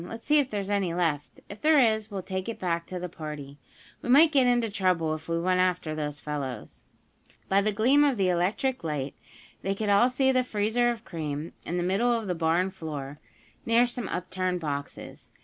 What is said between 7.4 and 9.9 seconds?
By the gleam of the electric light they could